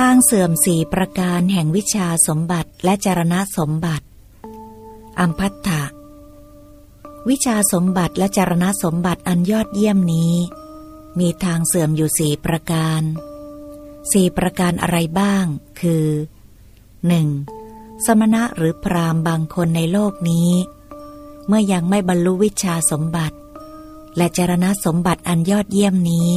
[0.00, 4.06] ทางเสื่อมสี่ประการแห่งวิชาสมบัติและจารณะสมบัติ
[5.20, 5.84] อัมพัตถะ
[7.28, 10.34] วิชาสมบัติและจารณะสมบัติอันยอดเยี่ยมนี้
[11.18, 13.02] มีทางเสื่อมอยู่สี่ประการ
[14.12, 15.44] สี่ประการอะไรบ้าง
[15.80, 16.06] คือ
[17.26, 18.06] 1.
[18.06, 20.50] สมณะหรือพรามบางคนในโลกนี้
[21.46, 23.36] เมื่อยังไม่บรรลุวิชาสมบัติ
[24.16, 26.30] และจารณะสมบัติอันยอดเยี่ยมนี้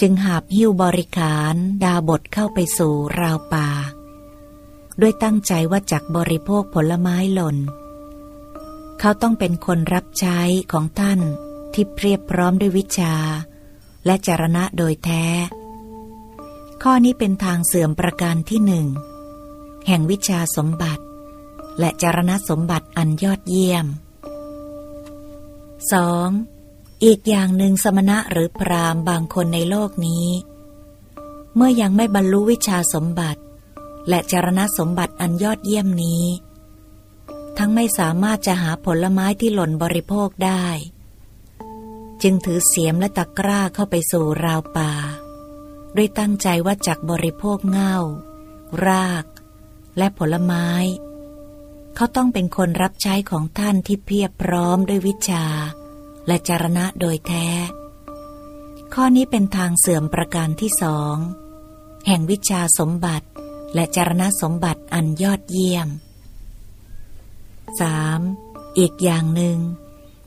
[0.00, 1.54] จึงหาบหิ้วบริขาร
[1.84, 3.68] ดาบทเข้าไปสู่ราวป่า
[5.00, 7.56] ด้วยตั้งใจว่าจักบริโภคผลไม้หล่น
[9.00, 10.38] เขาต้องเป็นคนรับใช้
[10.72, 11.20] ของท่าน
[11.74, 13.14] ที่เพียบพร้อมด้วยวิชา
[14.06, 15.24] และจารณะโดยแท้
[16.82, 18.86] ข้อนี้เป็นทางเสื่อมประการที่หนึ่ง
[19.86, 21.04] แห่งวิชาสมบัติ
[21.78, 23.86] และจารณะสมบัติอันยอดเยี่ยม
[25.90, 26.59] 2.
[27.04, 30.28] อีกอย่างหนึ่งสมณะหรือพรามบางคนในโลกนี้
[31.54, 33.42] เมื่อยังไม่บรรลุวิชาสมบัติ
[34.08, 36.24] และจารณะสมบัติอันยอดเยี่ยมนี้
[37.58, 40.66] ทั้งไม่สามารถจะหาผลไม้ที่หล่นบริโภคได้
[42.22, 44.92] จึงถือเสียมและตะกร้าเข้าไปสู่ราวป่า
[45.96, 47.96] ด้วยตั้งใจว่าจักบริโภคเง่า
[48.86, 49.24] ราก
[49.98, 50.68] และผลไม้
[51.94, 55.46] เขาต้องเป็นคนรับใช้ของท่านที่เพียบพร้อมด้วยวิชา
[56.30, 57.48] และจารณะโดยแท้
[58.94, 61.16] ข้อนี้เป็นทางเสื่อมประการที่สอง
[62.06, 63.26] แห่งวิชาสมบัติ
[63.74, 65.88] และจารณะสมบัติอันยอดเยี่ยม
[67.92, 68.78] 3.
[68.78, 69.58] อีกอย่างหนึ่ง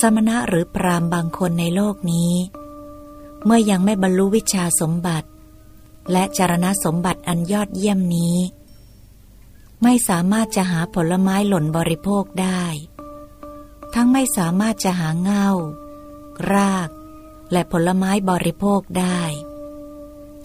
[0.00, 2.32] สมณะหรือพรามบางคนในโลกนี้
[3.44, 5.28] เมื่อยังไม่บรรลุวิชาสมบัติ
[6.12, 8.36] และจารณะสมบัติอันยอดเยี่ยมนี้
[9.82, 12.62] ไม่สามารถจะหาผลไม้หล่นบริโภคได้
[13.94, 15.48] ทั้งไม่สามารถจะหาเงา
[16.52, 16.88] ราก
[17.52, 19.20] และผลไม้บริโภคได้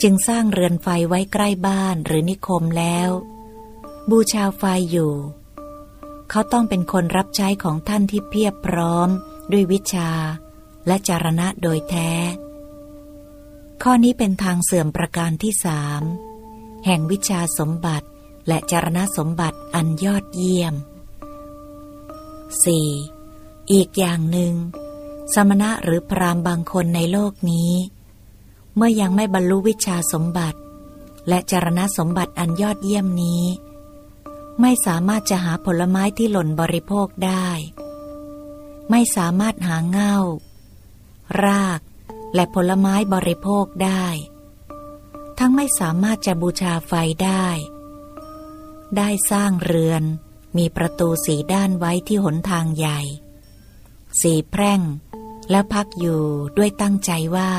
[0.01, 3.09] จึงสร้างเรือนไฟไว้ใกล้บ้านหรือนิคมแล้ว
[4.09, 5.13] บูชาไฟอยู่
[6.29, 9.09] เขาต้องเป็นคนรับใช้ของท่านที่เพียบพร้อม
[9.51, 10.11] ด้วยวิชา
[10.87, 12.11] และจารณะโดยแท้
[13.83, 16.01] ข้อนี้เป็นทางเสื่อมประการที่สาม
[16.85, 18.07] แห่งวิชาสมบัติ
[18.47, 20.73] และจารณสมบัติอันยอดเยี่ยม
[22.87, 23.71] 4.
[23.71, 24.53] อีกอย่างหนึ่ง
[25.35, 27.73] สมณะหรือพรามบางคนในโลกนี้
[28.75, 30.59] เมื่อยังไม่บรรลุวิชาสมบัติ
[31.27, 33.43] และจารณสมบัติอันยอดเยี่ยมนี้
[34.61, 37.47] ไม่สามารถจะหาผลไม้ที่หล่นบริโภคได้
[38.89, 40.17] ไม่สามารถหาเง่า
[41.45, 41.79] ราก
[42.35, 44.05] และผลไม้บริโภคได้
[45.39, 46.93] ทั้งไม่สามารถจะบูชาไฟ
[47.23, 47.47] ได้
[48.97, 50.03] ได้สร้างเรือน
[50.57, 52.99] มีประตูสีด้านไว้ที่หนทางใหญ่
[54.21, 54.81] สีแพร่ง
[55.49, 56.21] แล้วพักอยู่
[56.57, 57.51] ด้วยตั้งใจว่า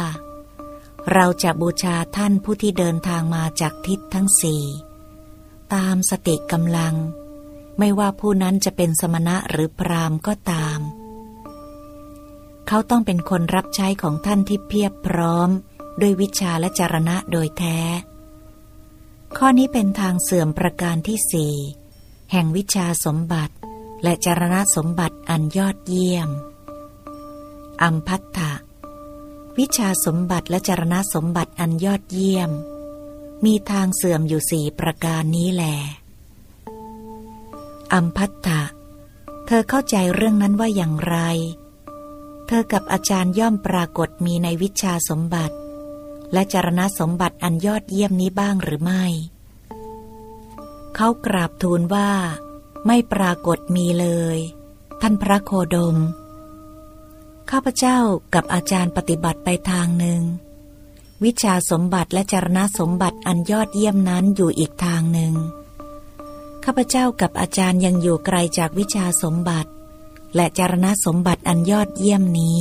[1.12, 4.64] เราจะบูชาท่านผู้ที่เดินทางมาจากทิศทั้งสี่
[5.74, 6.94] ตามสติกำลัง
[7.78, 10.80] ไม่ว่าผู้นั้นจะเป็นสมณะหรือพรามก็ตาม
[12.68, 15.48] เขาต้องเป็นคนรับใช้ของท่านที่เพียบพร้อม
[16.00, 17.78] ด้วยวิชาและจารณะโดยแท้
[19.36, 21.54] ข้อนี้เป็นทางเสื่อมประการที่สี่
[22.32, 23.54] แห่งวิชาสมบัติ
[24.02, 26.28] และจารณะสมบัติอันยอดเยี่ยม
[27.82, 28.52] อัมพัตถะ
[29.58, 32.50] วิชาสมบัติและจารณะสมบัติอันยอดเยี่ยม
[33.44, 35.64] มีทางเสื่อมอยู่สี่ประการนี้แหล
[37.92, 38.62] อัมพัตถะ
[39.46, 41.16] เธอเข้าใจเรื่องนั้นว่าอย่างไร
[42.46, 45.56] เธอกับอาจารย์ย่อมปรากฏมีในวิชาสมบัติ
[46.32, 49.04] และจารณะสมบัติอันยอดเยี่ยมนี้บ้างหรือไม่
[50.94, 52.10] เขากราบทูลว่า
[52.86, 54.38] ไม่ปรากฏมีเลย
[55.00, 55.96] ท่านพระโคดม
[57.50, 57.98] ข้าพเจ้า
[58.34, 60.22] กับอาจารย์ปฏิบัติไปทางหนึ่ง
[61.24, 65.34] วิชาสมบัติและจารณสมบัติอันยอดเยี่ยมนั้นอยู่อีกทางหนึ่ง
[66.64, 69.70] ข้าพเจ้ากับอาจารย์ยังอยู่ไกลจากวิชาสมบัติ
[70.34, 72.60] และจารณสมบัติอันยอดเยี่ยมนี้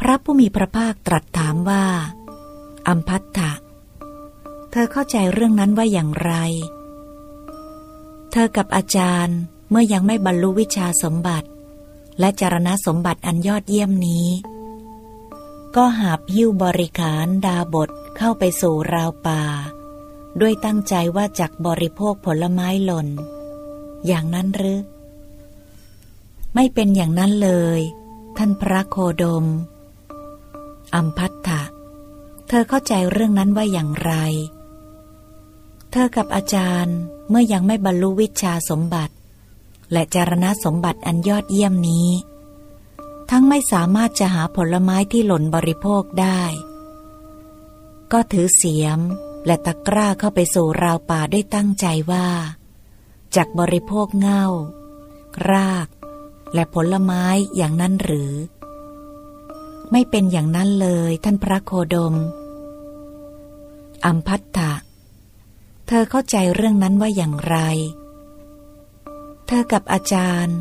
[0.00, 1.84] พระผู้มีพระภาคตรัสถามว่า
[2.88, 3.52] อัมพัตถะ
[4.70, 6.32] เธอเข้าใจเรื่องนั้นว่าอย่างไร
[8.32, 9.38] เธอกับอาจารย์
[9.70, 11.48] เมื่อยังไม่บรรลุวิชาสมบัติ
[12.18, 14.28] และจารณะสมบัติอันยอดเยี่ยมนี้
[15.76, 19.42] ก็หาบหิ้วบริขารดาบทเข้าไปสู่ราวป่า
[20.40, 23.08] ด้วยตั้งใจว่าจักบริโภคผลไม้หล่น
[24.06, 24.80] อย่างนั้นหรือ
[26.54, 27.80] ไม่เป็นอย่างนั้นเลย
[28.36, 29.46] ท่านพระโคดม
[30.94, 31.62] อัมพัตถะ
[32.48, 34.12] เธอเข้าใจเรื่องนั้นว่าอย่างไร
[35.90, 36.96] เธอกับอาจารย์
[37.28, 39.14] เมื่อยังไม่บรรลุวิชาสมบัติ
[39.92, 42.08] และจารณสมบัติอันยอดเยี่ยมนี้
[43.30, 46.42] ทั้งไม่สามารถจะหาผลไม้ที่หล่นบริโภคได้
[48.12, 49.00] กก็ถือเสียม
[49.46, 52.28] และตะกร้าเข้าไปสู่ราวป่าด้วยตั้งใจว่า
[53.36, 54.46] จากบริโภคเง่า
[55.50, 55.88] ราก
[56.54, 57.24] และผลไม้
[57.56, 58.32] อย่างนั้นหรือ
[59.92, 62.14] ไม่เป็นอย่างนั้นเลยท่านพระโคดม
[64.04, 64.72] อัมพัตตะ
[65.86, 67.56] เธอเข้าใจเรื่องนั้นว่าอย่างไร
[69.46, 70.58] เธอกับอาจารย์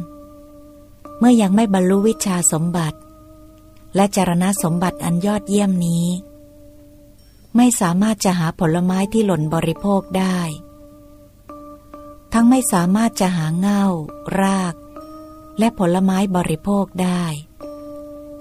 [1.19, 2.99] เมื่อยังไม่บรรลุวิชาสมบัติ
[3.95, 6.07] และจารณสมบัติอันยอดเยี่ยมนี้
[7.55, 10.39] ไม่สามารถจะหาผลไม้ที่หล่นบริโภคได้
[12.33, 13.85] ทั้งไม่สามารถจะหาเง่า
[14.41, 14.75] ราก
[15.59, 17.23] และผลไม้บริโภคได้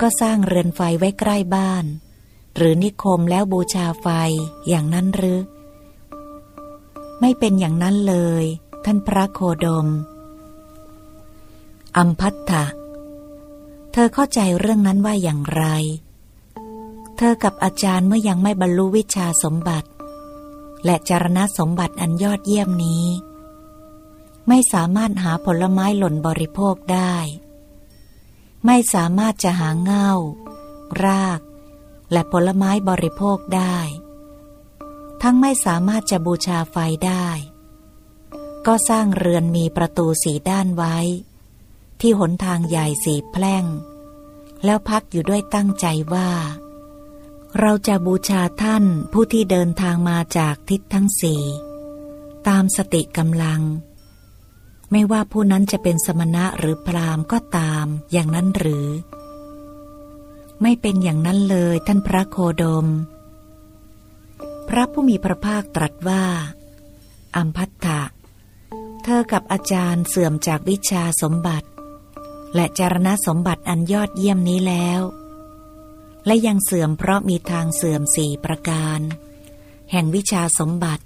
[0.00, 1.84] ก็สร้างเรือนไฟไว้ใกล้บ้าน
[2.56, 4.08] หรือนิคมแล้วบูชาไฟ
[4.68, 5.40] อย่างนั้นหรือ
[7.20, 8.44] ไม่เป็นอย่างนั้นเลย
[8.84, 9.88] ท่านพระโคดม
[11.96, 12.64] อัมพัตถะ
[13.92, 15.64] เธอเข้าใจเรื่องนั้นว่าอย่างไร
[17.16, 19.88] เธอกับอาจารย์เมื่อยังไม่บรรลุวิชาสมบัติ
[20.84, 23.06] และจารณสมบัติอันยอดเยี่ยมนี้
[24.48, 27.14] ไม่สามารถหาผลไม้หล่นบริโภคได้
[28.66, 30.12] ไม่สามารถจะหาเง่า
[31.04, 31.40] ราก
[32.12, 33.78] และผลไม้บริโภคได้
[35.22, 37.28] ทั้งไม่สามารถจะบูชาไฟได้
[38.66, 40.96] ก็สร้างเรือนมีประตูสีด้านไว้
[42.02, 43.64] ที่หนทางใหญ่สีแพร่ง
[44.64, 46.30] แล้วพักอยู่ด้วยตั้งใจว่า
[47.60, 51.42] เราจะบูชาท่านผู้ที่เดินทางมาจากทิศทั้งสี่
[52.48, 53.62] ตามสติกำลัง
[54.90, 58.88] ไม่ว่าผู้นั้นจะเป็นสมณะหรือพรามก็ตามอย่างนั้นหรือ
[60.62, 62.86] ไม่เป็นอย่างนั้นเลยท่านพระโคดม
[64.68, 66.24] พระผู้มีพระภาคตรัสว่า
[67.36, 68.02] อัมพัตถะ
[69.02, 71.68] เธอกับอาจารย์เสื่อมจากวิชาสมบัติ
[72.54, 75.00] และจารณสมบัติอันยอดเยี่ยมนี้แล้ว
[76.26, 79.00] และยังเสื่อมเพราะมีทางเสื่อมสี่ประการ
[79.90, 81.04] แห่งวิชาสมบัติ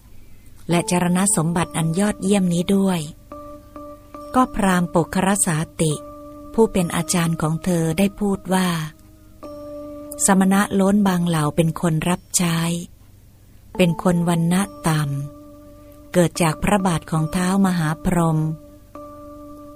[0.70, 3.00] และจารณสมบัติอันยอดเยี่ยมนี้ด้วย
[4.34, 5.92] ก็พรามปกครสาติ
[6.54, 8.68] ผู้เป็นอาจารย์ของเธอได้พูดว่า
[10.26, 12.58] สมณะล้นบางเหล่าเป็นคนรับใช้
[13.76, 18.38] เป็นคนวันณะต่ำเกิดจากพระบาทของเท้ามหาพรหม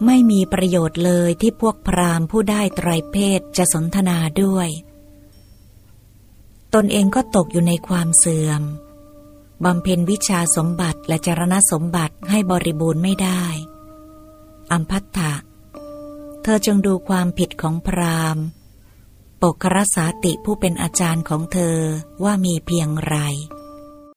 [0.07, 4.69] ไม่มีประโยชน์เลยที่พวกพราหมณ์ผู้ได้ไตรเพศจะสนทนาด้วย
[6.75, 8.63] ตนเองก็ตกอยู่ในความเสื่อม
[9.65, 13.45] บำเพ็ญวิชาสมบัติและจรณสมบัติให้บริบูรณ์ไม่ได้
[14.73, 15.33] อัมพัตถะ
[16.43, 18.45] เธอจงดูความผิดของพราหมณ์
[19.43, 21.79] ปกครสาติผู้เป็นอาจารย์ของเธอ
[22.25, 23.17] ว่ามีเพียงไร